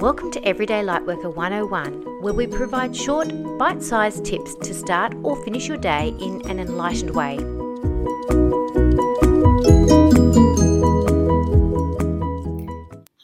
Welcome 0.00 0.30
to 0.30 0.44
Everyday 0.44 0.84
Lightworker 0.84 1.34
101, 1.34 2.22
where 2.22 2.32
we 2.32 2.46
provide 2.46 2.94
short, 2.94 3.32
bite 3.58 3.82
sized 3.82 4.24
tips 4.24 4.54
to 4.54 4.72
start 4.72 5.12
or 5.24 5.42
finish 5.42 5.66
your 5.66 5.76
day 5.76 6.14
in 6.20 6.48
an 6.48 6.60
enlightened 6.60 7.16
way. 7.16 7.36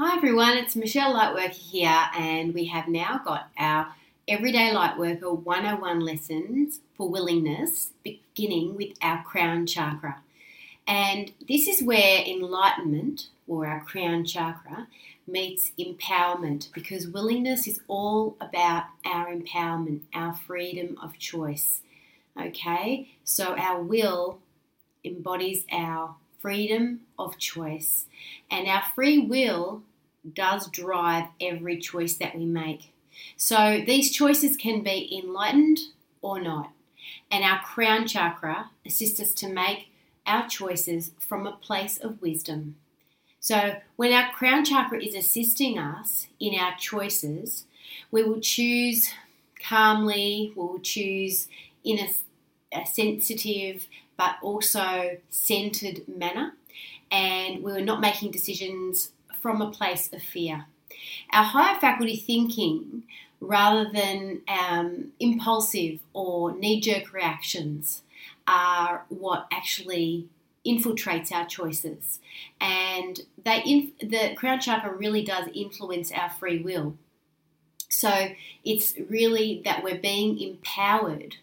Hi 0.00 0.16
everyone, 0.16 0.56
it's 0.56 0.74
Michelle 0.74 1.14
Lightworker 1.14 1.50
here, 1.50 2.06
and 2.18 2.52
we 2.52 2.64
have 2.64 2.88
now 2.88 3.20
got 3.24 3.50
our 3.56 3.94
Everyday 4.26 4.72
Lightworker 4.74 5.44
101 5.44 6.00
lessons 6.00 6.80
for 6.96 7.08
willingness, 7.08 7.92
beginning 8.02 8.74
with 8.74 8.96
our 9.00 9.22
crown 9.22 9.66
chakra. 9.66 10.22
And 10.88 11.30
this 11.46 11.68
is 11.68 11.84
where 11.84 12.24
enlightenment, 12.24 13.28
or 13.46 13.64
our 13.64 13.80
crown 13.84 14.24
chakra, 14.24 14.88
meets 15.26 15.72
empowerment 15.78 16.72
because 16.72 17.08
willingness 17.08 17.66
is 17.66 17.80
all 17.88 18.36
about 18.40 18.84
our 19.04 19.26
empowerment, 19.34 20.02
our 20.14 20.34
freedom 20.34 20.98
of 21.02 21.18
choice. 21.18 21.80
Okay, 22.40 23.08
so 23.22 23.56
our 23.56 23.80
will 23.80 24.38
embodies 25.04 25.64
our 25.70 26.16
freedom 26.40 27.00
of 27.18 27.38
choice, 27.38 28.06
and 28.50 28.66
our 28.66 28.82
free 28.94 29.18
will 29.18 29.82
does 30.32 30.68
drive 30.68 31.26
every 31.40 31.78
choice 31.78 32.16
that 32.16 32.36
we 32.36 32.44
make. 32.44 32.92
So 33.36 33.82
these 33.86 34.10
choices 34.10 34.56
can 34.56 34.82
be 34.82 35.22
enlightened 35.22 35.78
or 36.22 36.40
not, 36.40 36.72
and 37.30 37.44
our 37.44 37.60
crown 37.60 38.06
chakra 38.06 38.70
assists 38.84 39.20
us 39.20 39.32
to 39.34 39.48
make 39.48 39.88
our 40.26 40.48
choices 40.48 41.12
from 41.20 41.46
a 41.46 41.52
place 41.52 41.98
of 41.98 42.20
wisdom. 42.20 42.76
So, 43.44 43.76
when 43.96 44.10
our 44.10 44.32
crown 44.32 44.64
chakra 44.64 45.02
is 45.02 45.14
assisting 45.14 45.78
us 45.78 46.28
in 46.40 46.58
our 46.58 46.74
choices, 46.78 47.66
we 48.10 48.22
will 48.22 48.40
choose 48.40 49.10
calmly, 49.62 50.54
we 50.56 50.62
will 50.62 50.78
choose 50.78 51.48
in 51.84 51.98
a, 51.98 52.08
a 52.72 52.86
sensitive 52.86 53.86
but 54.16 54.36
also 54.40 55.18
centered 55.28 56.08
manner, 56.08 56.54
and 57.10 57.62
we 57.62 57.72
are 57.72 57.84
not 57.84 58.00
making 58.00 58.30
decisions 58.30 59.10
from 59.42 59.60
a 59.60 59.70
place 59.70 60.10
of 60.10 60.22
fear. 60.22 60.64
Our 61.30 61.44
higher 61.44 61.78
faculty 61.78 62.16
thinking, 62.16 63.02
rather 63.42 63.90
than 63.92 64.40
um, 64.48 65.12
impulsive 65.20 65.98
or 66.14 66.56
knee 66.56 66.80
jerk 66.80 67.12
reactions, 67.12 68.04
are 68.46 69.04
what 69.10 69.46
actually 69.52 70.28
infiltrates 70.66 71.32
our 71.32 71.46
choices. 71.46 72.20
And 72.60 73.20
they 73.42 73.62
inf- 73.64 73.98
the 73.98 74.34
crown 74.34 74.60
chakra 74.60 74.94
really 74.94 75.22
does 75.22 75.48
influence 75.54 76.10
our 76.12 76.30
free 76.30 76.60
will. 76.60 76.96
So 77.88 78.28
it's 78.64 78.94
really 79.08 79.62
that 79.64 79.84
we're 79.84 79.98
being 79.98 80.40
empowered 80.40 81.36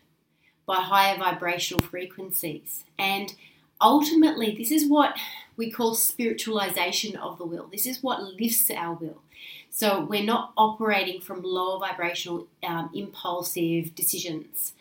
by 0.65 0.81
higher 0.81 1.17
vibrational 1.17 1.85
frequencies. 1.87 2.83
And 2.97 3.33
ultimately, 3.79 4.55
this 4.57 4.71
is 4.71 4.87
what 4.87 5.15
we 5.55 5.71
call 5.71 5.95
spiritualization 5.95 7.15
of 7.15 7.37
the 7.37 7.45
will. 7.45 7.67
This 7.71 7.85
is 7.85 8.03
what 8.03 8.21
lifts 8.21 8.69
our 8.71 8.93
will. 8.93 9.21
So 9.69 10.03
we're 10.03 10.23
not 10.23 10.51
operating 10.57 11.21
from 11.21 11.41
lower 11.43 11.79
vibrational, 11.79 12.47
um, 12.63 12.89
impulsive 12.93 13.95
decisions. 13.95 14.73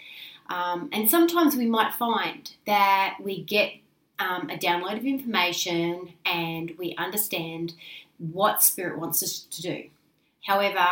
Um, 0.49 0.89
and 0.93 1.09
sometimes 1.09 1.55
we 1.55 1.67
might 1.67 1.95
find 1.95 2.51
that 2.67 3.19
we 3.23 3.43
get 3.43 3.75
um, 4.21 4.51
a 4.51 4.59
download 4.59 4.99
of 4.99 5.05
information 5.05 6.13
and 6.25 6.73
we 6.79 6.95
understand 6.97 7.73
what 8.19 8.63
Spirit 8.63 8.99
wants 8.99 9.23
us 9.23 9.41
to 9.51 9.63
do. 9.63 9.85
However, 10.47 10.87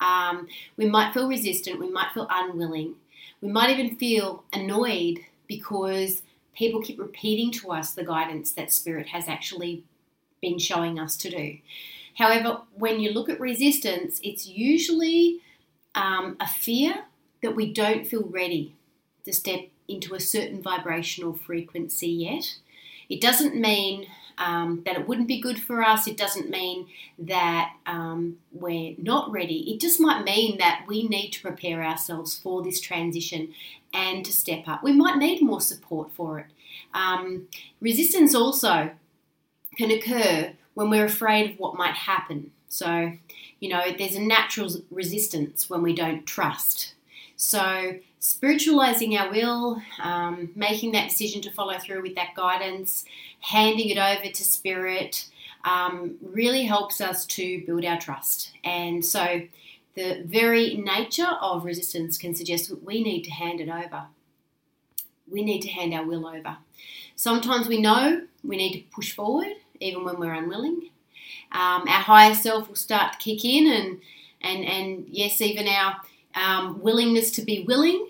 um, 0.00 0.48
we 0.76 0.86
might 0.86 1.14
feel 1.14 1.28
resistant, 1.28 1.78
we 1.78 1.90
might 1.90 2.12
feel 2.12 2.26
unwilling, 2.30 2.96
we 3.40 3.48
might 3.48 3.70
even 3.70 3.96
feel 3.96 4.44
annoyed 4.52 5.20
because 5.46 6.22
people 6.54 6.82
keep 6.82 6.98
repeating 6.98 7.52
to 7.52 7.70
us 7.70 7.92
the 7.92 8.04
guidance 8.04 8.52
that 8.52 8.72
Spirit 8.72 9.08
has 9.08 9.28
actually 9.28 9.84
been 10.42 10.58
showing 10.58 10.98
us 10.98 11.16
to 11.16 11.30
do. 11.30 11.58
However, 12.16 12.62
when 12.74 12.98
you 12.98 13.12
look 13.12 13.28
at 13.28 13.38
resistance, 13.38 14.20
it's 14.24 14.46
usually 14.46 15.40
um, 15.94 16.36
a 16.40 16.48
fear 16.48 17.04
that 17.42 17.54
we 17.54 17.72
don't 17.72 18.06
feel 18.06 18.24
ready 18.24 18.74
to 19.24 19.32
step 19.32 19.68
into 19.88 20.14
a 20.14 20.20
certain 20.20 20.62
vibrational 20.62 21.32
frequency 21.32 22.08
yet. 22.08 22.56
It 23.08 23.20
doesn't 23.20 23.54
mean 23.54 24.06
um, 24.38 24.82
that 24.86 24.96
it 24.96 25.08
wouldn't 25.08 25.28
be 25.28 25.40
good 25.40 25.60
for 25.60 25.82
us. 25.82 26.06
It 26.06 26.16
doesn't 26.16 26.50
mean 26.50 26.86
that 27.18 27.72
um, 27.86 28.38
we're 28.52 28.94
not 28.98 29.30
ready. 29.32 29.72
It 29.72 29.80
just 29.80 30.00
might 30.00 30.24
mean 30.24 30.58
that 30.58 30.84
we 30.86 31.08
need 31.08 31.30
to 31.30 31.42
prepare 31.42 31.82
ourselves 31.82 32.38
for 32.38 32.62
this 32.62 32.80
transition 32.80 33.52
and 33.92 34.24
to 34.24 34.32
step 34.32 34.68
up. 34.68 34.82
We 34.82 34.92
might 34.92 35.16
need 35.16 35.42
more 35.42 35.60
support 35.60 36.12
for 36.12 36.38
it. 36.38 36.46
Um, 36.94 37.48
resistance 37.80 38.34
also 38.34 38.90
can 39.76 39.90
occur 39.90 40.52
when 40.74 40.90
we're 40.90 41.04
afraid 41.04 41.50
of 41.50 41.58
what 41.58 41.76
might 41.76 41.94
happen. 41.94 42.52
So, 42.68 43.12
you 43.60 43.68
know, 43.68 43.82
there's 43.96 44.14
a 44.14 44.22
natural 44.22 44.70
resistance 44.90 45.68
when 45.68 45.82
we 45.82 45.94
don't 45.94 46.26
trust. 46.26 46.94
So, 47.36 47.94
spiritualizing 48.20 49.16
our 49.16 49.30
will, 49.30 49.80
um, 50.02 50.50
making 50.54 50.92
that 50.92 51.08
decision 51.08 51.40
to 51.42 51.50
follow 51.50 51.78
through 51.78 52.02
with 52.02 52.14
that 52.16 52.34
guidance, 52.34 53.04
handing 53.40 53.88
it 53.88 53.98
over 53.98 54.30
to 54.32 54.44
spirit, 54.44 55.28
um, 55.64 56.16
really 56.22 56.62
helps 56.62 57.00
us 57.00 57.26
to 57.26 57.62
build 57.66 57.84
our 57.84 57.98
trust. 57.98 58.52
And 58.64 59.04
so, 59.04 59.42
the 59.94 60.22
very 60.24 60.74
nature 60.76 61.26
of 61.40 61.64
resistance 61.64 62.18
can 62.18 62.34
suggest 62.34 62.68
that 62.68 62.84
we 62.84 63.02
need 63.02 63.22
to 63.22 63.32
hand 63.32 63.60
it 63.60 63.68
over. 63.68 64.04
We 65.28 65.42
need 65.42 65.60
to 65.62 65.68
hand 65.68 65.92
our 65.92 66.04
will 66.04 66.26
over. 66.26 66.56
Sometimes 67.16 67.66
we 67.66 67.80
know 67.80 68.22
we 68.44 68.56
need 68.56 68.72
to 68.74 68.94
push 68.94 69.12
forward, 69.12 69.56
even 69.80 70.04
when 70.04 70.20
we're 70.20 70.34
unwilling. 70.34 70.90
Um, 71.50 71.82
our 71.88 72.02
higher 72.02 72.34
self 72.34 72.68
will 72.68 72.76
start 72.76 73.14
to 73.14 73.18
kick 73.18 73.44
in, 73.44 73.66
and 73.66 74.00
and 74.40 74.64
and 74.64 75.06
yes, 75.08 75.40
even 75.40 75.66
our 75.66 75.96
um, 76.38 76.80
willingness 76.80 77.30
to 77.32 77.42
be 77.42 77.64
willing 77.64 78.08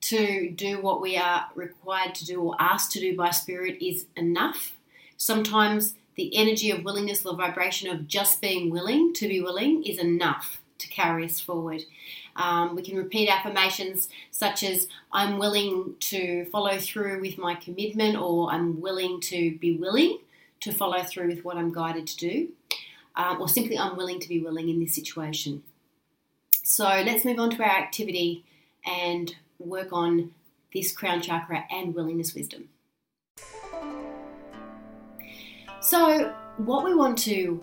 to 0.00 0.50
do 0.50 0.80
what 0.80 1.00
we 1.00 1.16
are 1.16 1.46
required 1.54 2.14
to 2.16 2.24
do 2.24 2.40
or 2.40 2.56
asked 2.58 2.92
to 2.92 3.00
do 3.00 3.16
by 3.16 3.30
spirit 3.30 3.82
is 3.82 4.06
enough. 4.16 4.76
Sometimes 5.16 5.94
the 6.14 6.36
energy 6.36 6.70
of 6.70 6.84
willingness, 6.84 7.22
the 7.22 7.34
vibration 7.34 7.88
of 7.90 8.08
just 8.08 8.40
being 8.40 8.70
willing 8.70 9.12
to 9.14 9.28
be 9.28 9.40
willing 9.40 9.84
is 9.84 9.98
enough 9.98 10.60
to 10.78 10.88
carry 10.88 11.24
us 11.24 11.40
forward. 11.40 11.82
Um, 12.36 12.76
we 12.76 12.82
can 12.82 12.96
repeat 12.96 13.28
affirmations 13.28 14.08
such 14.30 14.62
as, 14.62 14.86
I'm 15.12 15.38
willing 15.38 15.94
to 16.00 16.44
follow 16.46 16.78
through 16.78 17.20
with 17.20 17.36
my 17.38 17.54
commitment, 17.56 18.16
or 18.16 18.50
I'm 18.50 18.80
willing 18.80 19.20
to 19.22 19.58
be 19.58 19.76
willing 19.76 20.18
to 20.60 20.72
follow 20.72 21.02
through 21.02 21.28
with 21.28 21.44
what 21.44 21.56
I'm 21.56 21.72
guided 21.72 22.06
to 22.08 22.16
do, 22.16 22.48
um, 23.16 23.40
or 23.40 23.48
simply, 23.48 23.76
I'm 23.76 23.96
willing 23.96 24.20
to 24.20 24.28
be 24.28 24.40
willing 24.40 24.68
in 24.68 24.78
this 24.78 24.94
situation. 24.94 25.64
So 26.68 26.84
let's 26.84 27.24
move 27.24 27.38
on 27.38 27.48
to 27.52 27.62
our 27.62 27.78
activity 27.78 28.44
and 28.84 29.34
work 29.58 29.88
on 29.90 30.32
this 30.70 30.92
crown 30.92 31.22
chakra 31.22 31.64
and 31.70 31.94
willingness 31.94 32.34
wisdom. 32.34 32.68
So, 35.80 36.34
what 36.58 36.84
we 36.84 36.94
want 36.94 37.16
to 37.20 37.62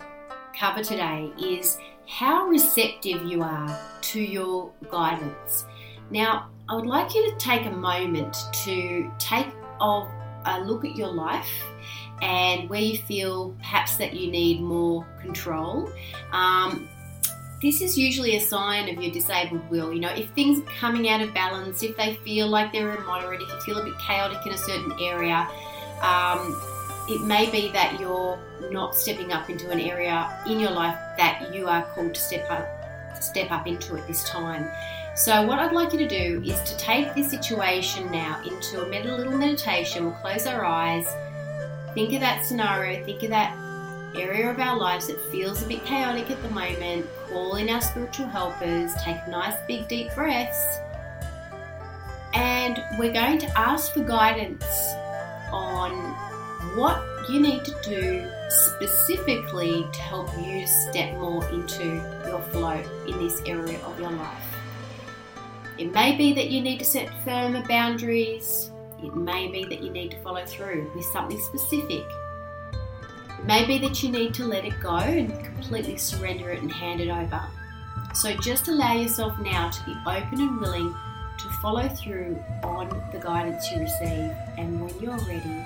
cover 0.58 0.84
today 0.84 1.32
is 1.40 1.78
how 2.08 2.48
receptive 2.48 3.24
you 3.26 3.44
are 3.44 3.80
to 4.02 4.20
your 4.20 4.72
guidance. 4.90 5.66
Now, 6.10 6.50
I 6.68 6.74
would 6.74 6.88
like 6.88 7.14
you 7.14 7.30
to 7.30 7.38
take 7.38 7.68
a 7.68 7.72
moment 7.72 8.36
to 8.64 9.12
take 9.20 9.46
a 9.82 10.60
look 10.64 10.84
at 10.84 10.96
your 10.96 11.14
life 11.14 11.64
and 12.24 12.68
where 12.72 12.82
you 12.82 12.98
feel 12.98 13.52
perhaps 13.60 13.98
that 13.98 14.16
you 14.16 14.32
need 14.32 14.62
more 14.62 15.06
control. 15.22 15.92
Um, 16.32 16.90
this 17.66 17.82
is 17.82 17.98
usually 17.98 18.36
a 18.36 18.40
sign 18.40 18.88
of 18.96 19.02
your 19.02 19.12
disabled 19.12 19.68
will. 19.72 19.92
You 19.92 20.00
know, 20.00 20.12
if 20.12 20.30
things 20.32 20.60
are 20.60 20.72
coming 20.74 21.10
out 21.10 21.20
of 21.20 21.34
balance, 21.34 21.82
if 21.82 21.98
they 21.98 22.14
feel 22.18 22.48
like 22.48 22.72
they're 22.72 22.96
immoderate, 22.96 23.42
if 23.42 23.50
you 23.50 23.60
feel 23.62 23.78
a 23.80 23.84
bit 23.84 23.98
chaotic 23.98 24.46
in 24.46 24.54
a 24.54 24.58
certain 24.58 24.94
area, 25.02 25.48
um, 26.04 26.62
it 27.10 27.22
may 27.22 27.50
be 27.50 27.72
that 27.72 28.00
you're 28.00 28.38
not 28.70 28.96
stepping 28.96 29.34
up 29.34 29.50
into 29.50 29.72
an 29.72 29.80
area 29.80 30.40
in 30.48 30.60
your 30.60 30.70
life 30.70 30.96
that 31.18 31.52
you 31.56 31.68
are 31.68 31.82
called 31.96 32.14
to 32.14 32.22
step 32.22 32.46
up, 32.52 32.68
step 33.20 33.50
up 33.50 33.66
into 33.66 33.98
at 33.98 34.06
this 34.06 34.24
time. 34.30 34.70
So, 35.16 35.48
what 35.48 35.58
I'd 35.58 35.72
like 35.72 35.92
you 35.92 35.98
to 36.00 36.08
do 36.08 36.44
is 36.46 36.62
to 36.70 36.78
take 36.78 37.16
this 37.16 37.32
situation 37.32 38.12
now 38.12 38.44
into 38.44 38.86
a 38.86 38.86
little 39.18 39.36
meditation. 39.36 40.06
We'll 40.06 40.14
close 40.16 40.46
our 40.46 40.64
eyes, 40.66 41.08
think 41.96 42.14
of 42.14 42.20
that 42.20 42.46
scenario, 42.46 43.04
think 43.06 43.24
of 43.24 43.32
that 43.32 43.58
area 44.20 44.50
of 44.50 44.60
our 44.60 44.78
lives 44.78 45.08
that 45.08 45.20
feels 45.32 45.64
a 45.64 45.68
bit 45.68 45.84
chaotic 45.86 46.30
at 46.32 46.42
the 46.42 46.50
moment, 46.50 47.08
call 47.30 47.56
in 47.56 47.70
our 47.70 47.82
spiritual 47.82 48.28
helpers, 48.28 48.94
take 49.02 49.28
nice 49.28 49.56
big 49.68 49.88
deep 49.88 50.14
breaths, 50.16 50.78
and 52.34 52.84
we're 53.00 53.14
going 53.14 53.38
to 53.40 53.58
ask 53.58 53.94
for 53.94 54.04
guidance 54.04 54.66
on 55.52 55.92
what 56.76 57.02
you 57.30 57.40
need 57.40 57.64
to 57.64 57.76
do 57.84 58.30
specifically 58.50 59.86
to 59.92 60.02
help 60.02 60.30
you 60.38 60.68
step 60.68 61.14
more 61.14 61.48
into 61.50 61.86
your 62.28 62.42
flow 62.52 62.84
in 63.08 63.18
this 63.18 63.42
area 63.46 63.80
of 63.86 64.00
your 64.00 64.12
life. 64.12 64.56
It 65.78 65.94
may 65.94 66.16
be 66.16 66.34
that 66.34 66.50
you 66.50 66.62
need 66.62 66.80
to 66.80 66.86
set 66.86 67.10
firmer 67.24 67.66
boundaries. 67.68 68.72
It 69.04 69.16
may 69.16 69.48
be 69.48 69.66
that 69.66 69.82
you 69.82 69.90
need 69.92 70.12
to 70.12 70.18
follow 70.22 70.46
through 70.46 70.92
with 70.96 71.06
something 71.06 71.40
specific. 71.40 72.06
It 73.46 73.50
may 73.50 73.64
be 73.64 73.78
that 73.88 74.02
you 74.02 74.10
need 74.10 74.34
to 74.34 74.46
let 74.46 74.66
it 74.66 74.74
go 74.82 74.96
and 74.96 75.30
completely 75.46 75.98
surrender 75.98 76.50
it 76.50 76.64
and 76.64 76.72
hand 76.72 77.00
it 77.00 77.10
over. 77.10 77.44
So 78.16 78.36
just 78.38 78.70
allow 78.70 78.94
yourself 78.94 79.38
now 79.38 79.70
to 79.70 79.86
be 79.86 79.96
open 80.08 80.42
and 80.42 80.60
willing 80.60 80.92
to 81.38 81.50
follow 81.62 81.88
through 81.88 82.44
on 82.64 82.90
the 83.12 83.20
guidance 83.20 83.72
you 83.72 83.82
receive. 83.82 84.32
And 84.58 84.82
when 84.82 85.00
you're 85.00 85.16
ready, 85.28 85.64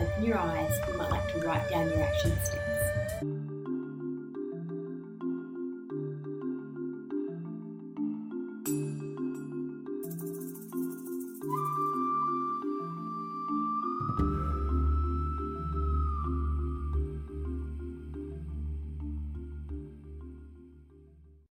open 0.00 0.24
your 0.24 0.38
eyes. 0.38 0.72
You 0.88 0.96
might 0.96 1.10
like 1.10 1.30
to 1.34 1.40
write 1.40 1.68
down 1.68 1.90
your 1.90 2.02
action 2.02 2.32
steps. 2.42 3.51